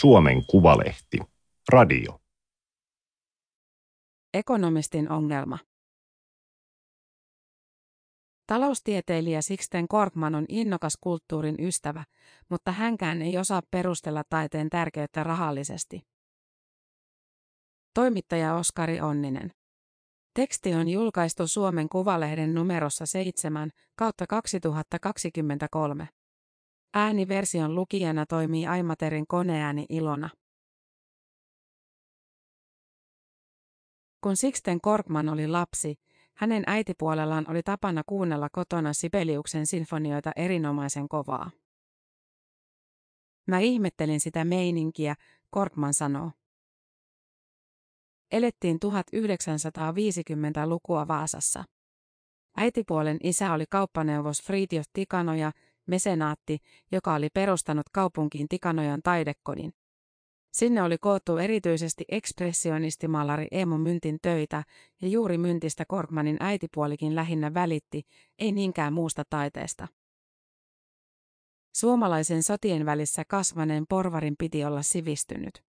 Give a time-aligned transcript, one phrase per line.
[0.00, 1.18] Suomen Kuvalehti.
[1.68, 2.20] Radio.
[4.34, 5.58] Ekonomistin ongelma.
[8.46, 12.04] Taloustieteilijä Sixten Korkman on innokas kulttuurin ystävä,
[12.48, 16.02] mutta hänkään ei osaa perustella taiteen tärkeyttä rahallisesti.
[17.94, 19.50] Toimittaja Oskari Onninen.
[20.34, 26.08] Teksti on julkaistu Suomen Kuvalehden numerossa 7 kautta 2023.
[26.98, 30.30] Ääniversion lukijana toimii Aimaterin koneääni Ilona.
[34.20, 35.94] Kun Sixten Korkman oli lapsi,
[36.34, 41.50] hänen äitipuolellaan oli tapana kuunnella kotona Sibeliuksen sinfonioita erinomaisen kovaa.
[43.46, 45.14] Mä ihmettelin sitä meininkiä,
[45.50, 46.30] Korkman sanoo.
[48.32, 51.64] Elettiin 1950-lukua Vaasassa.
[52.56, 55.52] Äitipuolen isä oli kauppaneuvos Fritjof Tikanoja,
[55.86, 56.58] mesenaatti,
[56.92, 59.72] joka oli perustanut kaupunkiin Tikanojan taidekodin.
[60.52, 64.64] Sinne oli koottu erityisesti ekspressionistimaalari Emo Myntin töitä,
[65.02, 68.02] ja juuri Myntistä Korkmanin äitipuolikin lähinnä välitti,
[68.38, 69.88] ei niinkään muusta taiteesta.
[71.76, 75.62] Suomalaisen sotien välissä kasvaneen porvarin piti olla sivistynyt.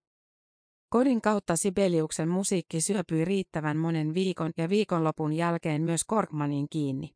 [0.89, 7.15] Kodin kautta Sibeliuksen musiikki syöpyi riittävän monen viikon ja viikonlopun jälkeen myös Korkmanin kiinni.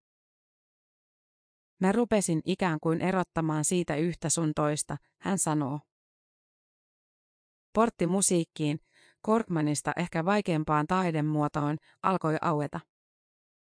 [1.81, 5.79] Mä rupesin ikään kuin erottamaan siitä yhtä sun toista, hän sanoo.
[7.73, 8.79] Portti musiikkiin,
[9.21, 12.79] Korkmanista ehkä vaikeampaan taidemuotoon, alkoi aueta.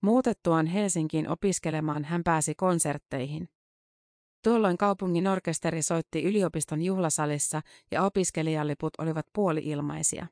[0.01, 3.49] Muutettuaan Helsinkiin opiskelemaan hän pääsi konsertteihin.
[4.43, 7.61] Tuolloin kaupungin orkesteri soitti yliopiston juhlasalissa
[7.91, 10.27] ja opiskelijaliput olivat puoli-ilmaisia.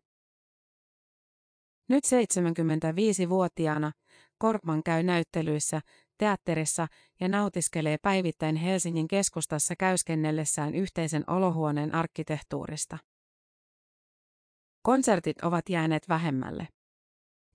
[1.89, 3.91] Nyt 75-vuotiaana
[4.37, 5.81] Korkman käy näyttelyissä,
[6.17, 6.87] teatterissa
[7.19, 12.97] ja nautiskelee päivittäin Helsingin keskustassa käyskennellessään yhteisen olohuoneen arkkitehtuurista.
[14.81, 16.67] Konsertit ovat jääneet vähemmälle.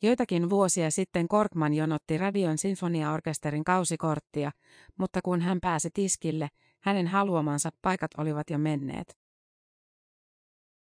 [0.02, 4.50] Joitakin vuosia sitten Korkman jonotti Radion sinfoniaorkesterin kausikorttia,
[4.98, 6.48] mutta kun hän pääsi tiskille,
[6.80, 9.18] hänen haluamansa paikat olivat jo menneet.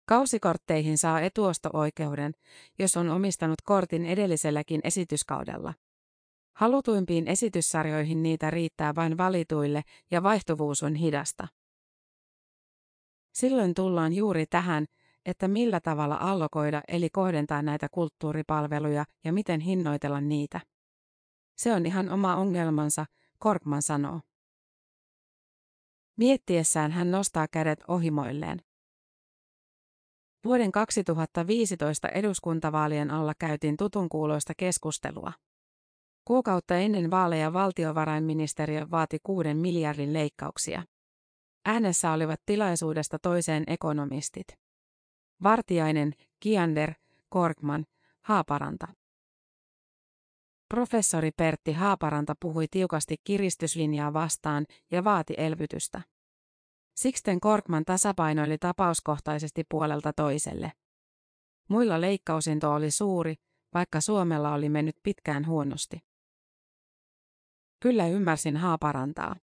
[0.08, 2.32] Kausikortteihin saa etuosto-oikeuden,
[2.78, 5.74] jos on omistanut kortin edelliselläkin esityskaudella.
[6.54, 11.48] Halutuimpiin esityssarjoihin niitä riittää vain valituille ja vaihtuvuus on hidasta.
[13.32, 14.86] Silloin tullaan juuri tähän,
[15.26, 20.60] että millä tavalla allokoida eli kohdentaa näitä kulttuuripalveluja ja miten hinnoitella niitä.
[21.56, 23.06] Se on ihan oma ongelmansa,
[23.38, 24.20] Korkman sanoo.
[26.16, 28.62] Miettiessään hän nostaa kädet ohimoilleen.
[30.44, 35.32] Vuoden 2015 eduskuntavaalien alla käytiin tutunkuuloista keskustelua.
[36.24, 40.82] Kuukautta ennen vaaleja valtiovarainministeriö vaati kuuden miljardin leikkauksia.
[41.64, 44.46] Äänessä olivat tilaisuudesta toiseen ekonomistit.
[45.42, 46.92] Vartiainen, Kiander,
[47.28, 47.86] Korkman,
[48.20, 48.86] Haaparanta.
[50.68, 56.02] Professori Pertti Haaparanta puhui tiukasti kiristyslinjaa vastaan ja vaati elvytystä.
[56.96, 60.72] Sixten Korkman tasapainoili tapauskohtaisesti puolelta toiselle.
[61.68, 63.34] Muilla leikkausinto oli suuri,
[63.74, 66.11] vaikka Suomella oli mennyt pitkään huonosti.
[67.82, 69.36] Kyllä ymmärsin Haaparantaa.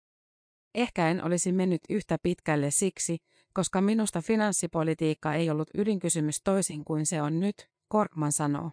[0.75, 3.17] Ehkä en olisi mennyt yhtä pitkälle siksi,
[3.53, 8.71] koska minusta finanssipolitiikka ei ollut ydinkysymys toisin kuin se on nyt, Korkman sanoo.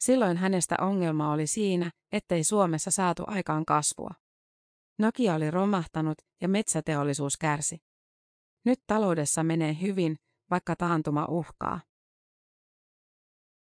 [0.00, 4.10] Silloin hänestä ongelma oli siinä, ettei Suomessa saatu aikaan kasvua.
[4.98, 7.78] Nokia oli romahtanut ja metsäteollisuus kärsi.
[8.64, 10.16] Nyt taloudessa menee hyvin,
[10.50, 11.80] vaikka taantuma uhkaa.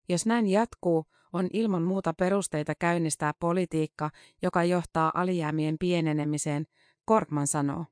[0.09, 4.09] Jos näin jatkuu, on ilman muuta perusteita käynnistää politiikka,
[4.41, 6.65] joka johtaa alijäämien pienenemiseen,
[7.05, 7.85] Korkman sanoo.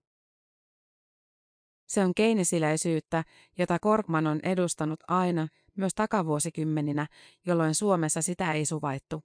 [1.87, 3.23] Se on keinesiläisyyttä,
[3.57, 5.47] jota Korkman on edustanut aina,
[5.77, 7.07] myös takavuosikymmeninä,
[7.45, 9.23] jolloin Suomessa sitä ei suvaittu.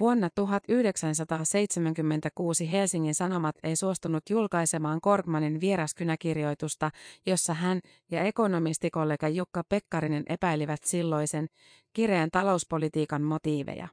[0.00, 6.90] Vuonna 1976 Helsingin Sanomat ei suostunut julkaisemaan Korkmanin vieraskynäkirjoitusta,
[7.26, 7.80] jossa hän
[8.10, 11.46] ja ekonomistikollega Jukka Pekkarinen epäilivät silloisen
[11.92, 13.88] kireän talouspolitiikan motiiveja.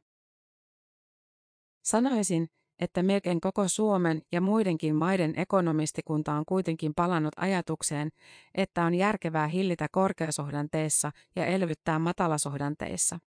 [1.83, 2.47] Sanoisin,
[2.79, 8.09] että melkein koko Suomen ja muidenkin maiden ekonomistikunta on kuitenkin palannut ajatukseen,
[8.55, 13.19] että on järkevää hillitä korkeasohdanteissa ja elvyttää matalasohdanteissa.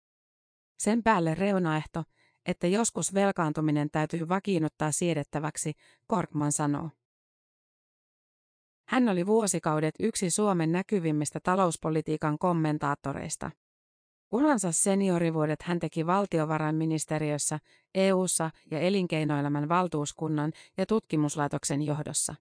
[0.77, 2.03] Sen päälle reunaehto,
[2.45, 5.73] että joskus velkaantuminen täytyy vakiinnuttaa siedettäväksi,
[6.07, 6.89] Korkman sanoo.
[8.87, 13.51] Hän oli vuosikaudet yksi Suomen näkyvimmistä talouspolitiikan kommentaattoreista.
[14.31, 17.59] Uransa seniorivuodet hän teki valtiovarainministeriössä,
[17.95, 22.35] EU:ssa ja elinkeinoelämän valtuuskunnan ja tutkimuslaitoksen johdossa.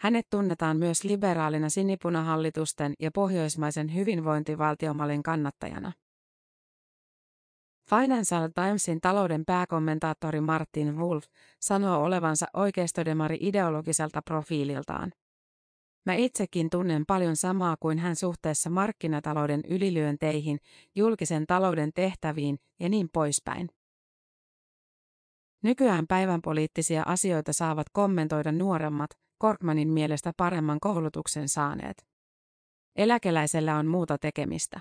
[0.00, 5.92] Hänet tunnetaan myös liberaalina sinipunahallitusten ja pohjoismaisen hyvinvointivaltiomallin kannattajana.
[7.90, 11.24] Financial Timesin talouden pääkommentaattori Martin Wolf
[11.60, 15.12] sanoo olevansa oikeistodemari ideologiselta profiililtaan.
[16.06, 20.58] Mä itsekin tunnen paljon samaa kuin hän suhteessa markkinatalouden ylilyönteihin,
[20.94, 23.68] julkisen talouden tehtäviin ja niin poispäin.
[25.62, 32.06] Nykyään päivän poliittisia asioita saavat kommentoida nuoremmat, Korkmanin mielestä paremman koulutuksen saaneet.
[32.96, 34.80] Eläkeläisellä on muuta tekemistä.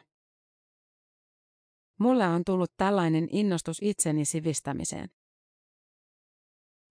[2.00, 5.10] Mulle on tullut tällainen innostus itseni sivistämiseen.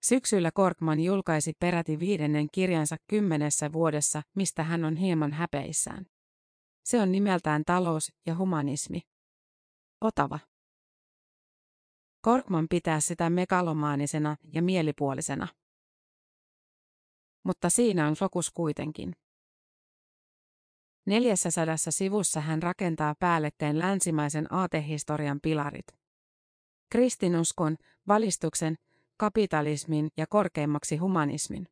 [0.02, 6.06] Syksyllä Korkman julkaisi peräti viidennen kirjansa kymmenessä vuodessa, mistä hän on hieman häpeissään.
[6.84, 9.00] Se on nimeltään Talous ja humanismi.
[10.00, 10.38] Otava.
[12.20, 15.48] Korkman pitää sitä megalomaanisena ja mielipuolisena.
[17.44, 19.12] Mutta siinä on fokus kuitenkin.
[21.08, 25.86] Neljässä sadassa sivussa hän rakentaa päällekkäin länsimaisen aatehistorian pilarit.
[26.90, 27.76] Kristinuskon,
[28.08, 28.74] valistuksen,
[29.16, 31.68] kapitalismin ja korkeimmaksi humanismin.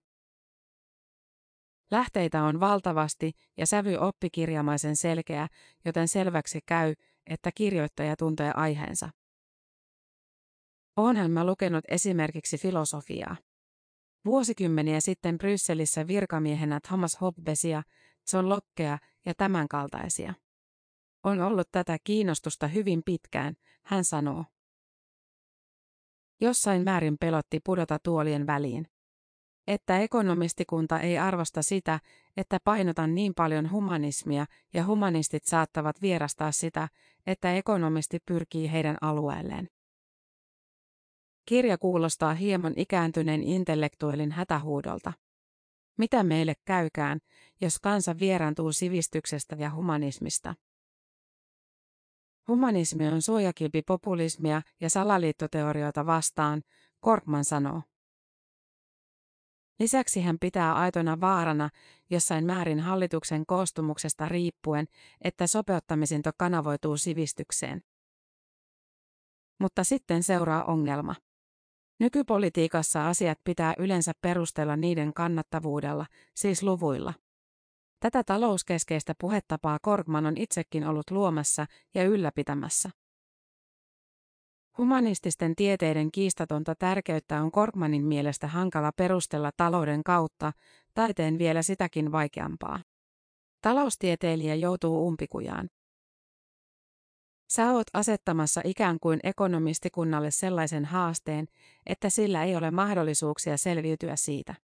[1.91, 5.49] Lähteitä on valtavasti ja sävy oppikirjamaisen selkeä,
[5.85, 6.95] joten selväksi käy,
[7.27, 9.09] että kirjoittaja tuntee aiheensa.
[10.97, 13.37] Oonhan mä lukenut esimerkiksi filosofiaa.
[14.25, 17.83] Vuosikymmeniä sitten Brysselissä virkamiehenä Thomas Hobbesia,
[18.33, 20.35] John Lockea ja tämän kaltaisia.
[21.25, 24.45] On ollut tätä kiinnostusta hyvin pitkään, hän sanoo.
[26.41, 28.87] Jossain määrin pelotti pudota tuolien väliin.
[29.67, 32.01] Että ekonomistikunta ei arvosta sitä,
[32.37, 36.89] että painotan niin paljon humanismia ja humanistit saattavat vierastaa sitä,
[37.27, 39.69] että ekonomisti pyrkii heidän alueelleen.
[41.47, 45.13] Kirja kuulostaa hieman ikääntyneen intellektuellin hätähuudolta.
[45.97, 47.21] Mitä meille käykään,
[47.61, 50.55] jos kansa vieraantuu sivistyksestä ja humanismista?
[52.49, 56.63] Humanismi on suojakilpi populismia ja salaliittoteorioita vastaan,
[57.01, 57.83] Korkman sanoo.
[59.79, 61.71] Lisäksi hän pitää aitona vaarana,
[62.11, 64.87] jossain määrin hallituksen koostumuksesta riippuen,
[65.21, 67.83] että sopeuttamisinto kanavoituu sivistykseen.
[69.59, 71.15] Mutta sitten seuraa ongelma.
[71.99, 77.15] Nykypolitiikassa asiat pitää yleensä perustella niiden kannattavuudella, siis luvuilla.
[78.01, 82.91] Tätä talouskeskeistä puhetapaa Korkman on itsekin ollut luomassa ja ylläpitämässä.
[84.79, 90.53] Humanististen tieteiden kiistatonta tärkeyttä on Korkmanin mielestä hankala perustella talouden kautta,
[90.95, 92.81] taiteen vielä sitäkin vaikeampaa.
[93.63, 95.69] Taloustieteilijä joutuu umpikujaan.
[97.49, 101.47] Sä oot asettamassa ikään kuin ekonomistikunnalle sellaisen haasteen,
[101.87, 104.55] että sillä ei ole mahdollisuuksia selviytyä siitä.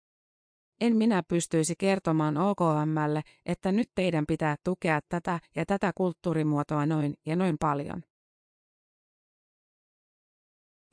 [0.81, 7.14] En minä pystyisi kertomaan OKMlle, että nyt teidän pitää tukea tätä ja tätä kulttuurimuotoa noin
[7.26, 8.02] ja noin paljon.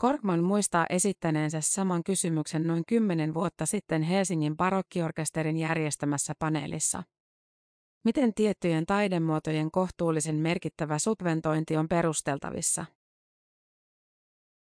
[0.01, 7.03] Korkman muistaa esittäneensä saman kysymyksen noin kymmenen vuotta sitten Helsingin barokkiorkesterin järjestämässä paneelissa.
[8.04, 12.86] Miten tiettyjen taidemuotojen kohtuullisen merkittävä subventointi on perusteltavissa?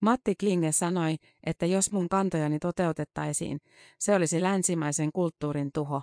[0.02, 3.60] Matti Klinge sanoi, että jos mun kantojani toteutettaisiin,
[4.00, 6.02] se olisi länsimaisen kulttuurin tuho.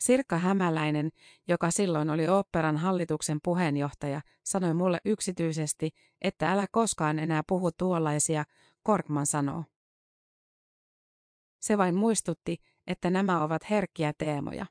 [0.00, 1.10] Sirkka Hämäläinen,
[1.48, 5.90] joka silloin oli oopperan hallituksen puheenjohtaja, sanoi mulle yksityisesti,
[6.22, 8.44] että älä koskaan enää puhu tuollaisia,
[8.82, 9.64] Korkman sanoo.
[11.60, 14.66] Se vain muistutti, että nämä ovat herkkiä teemoja.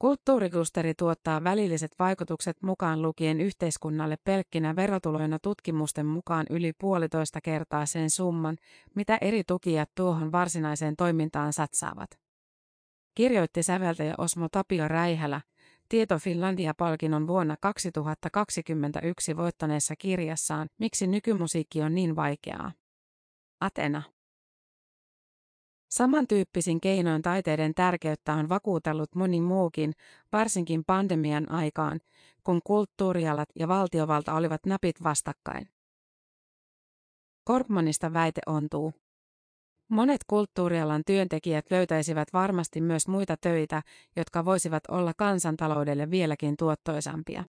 [0.00, 8.10] Kulttuuriklusteri tuottaa välilliset vaikutukset mukaan lukien yhteiskunnalle pelkkinä verotuloina tutkimusten mukaan yli puolitoista kertaa sen
[8.10, 8.56] summan,
[8.94, 12.10] mitä eri tukijat tuohon varsinaiseen toimintaan satsaavat.
[13.14, 15.40] Kirjoitti säveltäjä Osmo Tapio Räihälä,
[15.88, 22.72] Tieto Finlandia-palkinnon vuonna 2021 voittaneessa kirjassaan Miksi nykymusiikki on niin vaikeaa.
[23.60, 24.02] Atena.
[25.90, 29.92] Samantyyppisin keinoin taiteiden tärkeyttä on vakuutellut moni muukin,
[30.32, 32.00] varsinkin pandemian aikaan,
[32.44, 35.68] kun kulttuurialat ja valtiovalta olivat napit vastakkain.
[37.44, 38.92] Korpmanista väite ontuu.
[39.88, 43.82] Monet kulttuurialan työntekijät löytäisivät varmasti myös muita töitä,
[44.16, 47.44] jotka voisivat olla kansantaloudelle vieläkin tuottoisampia.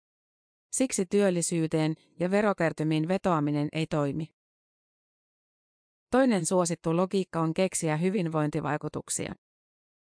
[0.72, 4.37] Siksi työllisyyteen ja verokertymiin vetoaminen ei toimi.
[6.12, 9.34] Toinen suosittu logiikka on keksiä hyvinvointivaikutuksia.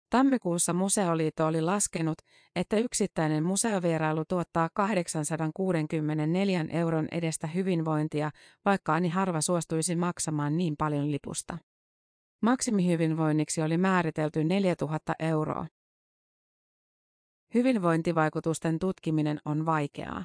[0.10, 2.18] Tammikuussa Museoliitto oli laskenut,
[2.56, 8.32] että yksittäinen museovierailu tuottaa 864 euron edestä hyvinvointia,
[8.66, 11.58] vaikka ani harva suostuisi maksamaan niin paljon lipusta.
[12.42, 15.68] Maksimihyvinvoinniksi oli määritelty 4000 euroa.
[17.54, 20.24] Hyvinvointivaikutusten tutkiminen on vaikeaa.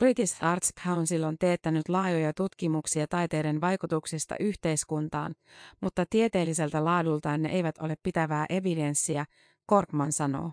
[0.00, 5.34] British Arts Council on teettänyt laajoja tutkimuksia taiteiden vaikutuksista yhteiskuntaan,
[5.80, 9.24] mutta tieteelliseltä laadultaan ne eivät ole pitävää evidenssiä,
[9.66, 10.52] Korkman sanoo.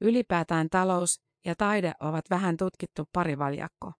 [0.00, 3.92] Ylipäätään talous ja taide ovat vähän tutkittu parivaljakko.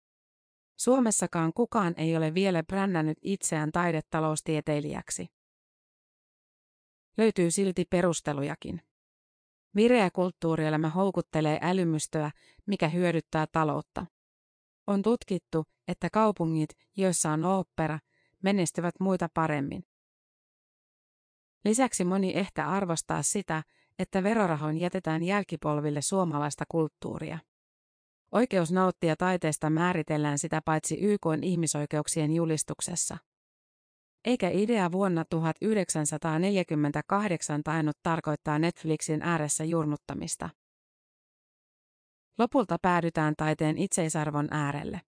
[0.78, 5.26] Suomessakaan kukaan ei ole vielä brännännyt itseään taidetaloustieteilijäksi.
[7.18, 8.91] Löytyy silti perustelujakin.
[9.76, 12.30] Vireä kulttuurielämä houkuttelee älymystöä,
[12.66, 14.06] mikä hyödyttää taloutta.
[14.86, 17.98] On tutkittu, että kaupungit, joissa on opera,
[18.42, 19.84] menestyvät muita paremmin.
[21.64, 23.62] Lisäksi moni ehkä arvostaa sitä,
[23.98, 27.38] että verorahoin jätetään jälkipolville suomalaista kulttuuria.
[28.32, 33.18] Oikeus nauttia taiteesta määritellään sitä paitsi YK ihmisoikeuksien julistuksessa.
[34.24, 40.50] Eikä idea vuonna 1948 tainnut tarkoittaa Netflixin ääressä jurnuttamista.
[42.38, 45.00] Lopulta päädytään taiteen itseisarvon äärelle.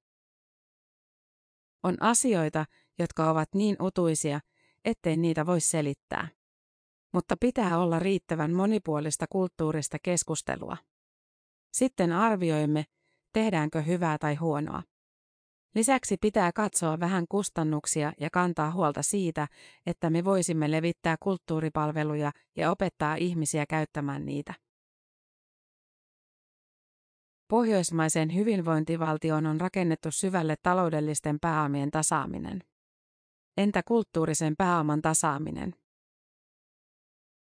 [1.82, 2.64] On asioita,
[2.98, 4.40] jotka ovat niin utuisia,
[4.84, 6.28] ettei niitä voi selittää.
[7.12, 10.76] Mutta pitää olla riittävän monipuolista kulttuurista keskustelua.
[11.72, 12.84] Sitten arvioimme,
[13.32, 14.82] tehdäänkö hyvää tai huonoa.
[15.74, 19.48] Lisäksi pitää katsoa vähän kustannuksia ja kantaa huolta siitä,
[19.86, 24.54] että me voisimme levittää kulttuuripalveluja ja opettaa ihmisiä käyttämään niitä.
[27.48, 32.60] Pohjoismaisen hyvinvointivaltion on rakennettu syvälle taloudellisten pääomien tasaaminen.
[33.56, 35.74] Entä kulttuurisen pääoman tasaaminen?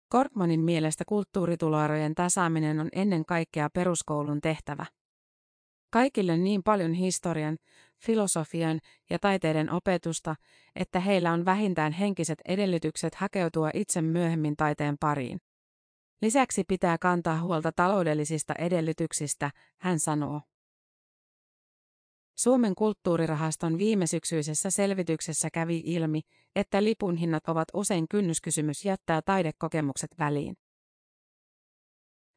[0.09, 4.85] Korkmanin mielestä kulttuurituloerojen tasaaminen on ennen kaikkea peruskoulun tehtävä.
[5.91, 7.57] Kaikille niin paljon historian,
[8.05, 8.79] filosofian
[9.09, 10.35] ja taiteiden opetusta,
[10.75, 15.39] että heillä on vähintään henkiset edellytykset hakeutua itse myöhemmin taiteen pariin.
[16.21, 20.41] Lisäksi pitää kantaa huolta taloudellisista edellytyksistä, hän sanoo.
[22.35, 26.21] Suomen kulttuurirahaston viimesyksyisessä selvityksessä kävi ilmi,
[26.55, 30.55] että lipun hinnat ovat usein kynnyskysymys jättää taidekokemukset väliin.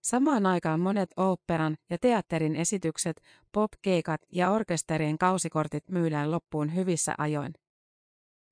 [0.03, 3.21] Samaan aikaan monet oopperan ja teatterin esitykset,
[3.53, 7.55] pop-keikat ja orkesterien kausikortit myydään loppuun hyvissä ajoin.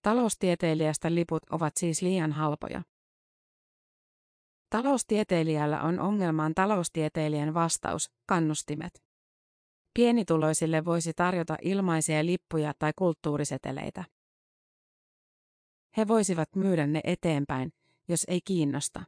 [0.02, 2.82] Taloustieteilijästä liput ovat siis liian halpoja.
[4.70, 9.02] Taloustieteilijällä on ongelmaan taloustieteilijän vastaus, kannustimet.
[9.94, 14.04] Pienituloisille voisi tarjota ilmaisia lippuja tai kulttuuriseteleitä.
[15.96, 17.72] He voisivat myydä ne eteenpäin,
[18.08, 19.04] jos ei kiinnosta.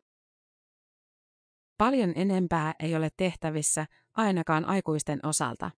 [1.82, 5.70] Paljon enempää ei ole tehtävissä, ainakaan aikuisten osalta.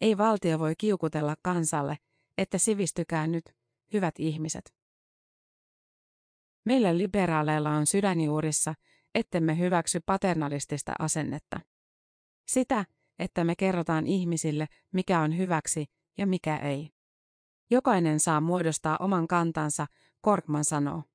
[0.00, 1.98] Ei valtio voi kiukutella kansalle,
[2.38, 3.44] että sivistykää nyt,
[3.92, 4.74] hyvät ihmiset.
[6.64, 8.74] Meillä liberaaleilla on sydänjuurissa,
[9.14, 11.60] ettemme hyväksy paternalistista asennetta.
[12.46, 12.84] Sitä,
[13.18, 15.86] että me kerrotaan ihmisille, mikä on hyväksi
[16.18, 16.90] ja mikä ei.
[17.70, 19.86] Jokainen saa muodostaa oman kantansa,
[20.20, 21.09] Korkman sanoo.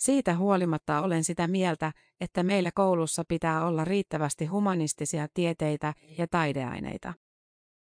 [0.00, 7.14] Siitä huolimatta olen sitä mieltä, että meillä koulussa pitää olla riittävästi humanistisia tieteitä ja taideaineita.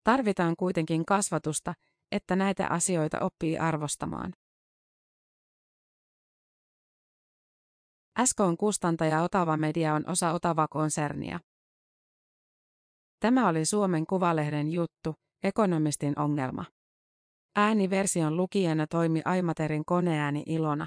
[0.04, 1.74] Tarvitaan kuitenkin kasvatusta,
[2.12, 4.32] että näitä asioita oppii arvostamaan.
[8.24, 11.40] SKn kustantaja Otava Media on osa Otava-konsernia.
[13.20, 16.64] Tämä oli Suomen Kuvalehden juttu, ekonomistin ongelma.
[17.56, 20.86] Ääniversion lukijana toimi Aimaterin koneääni Ilona.